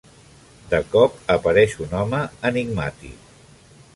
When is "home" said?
1.99-2.23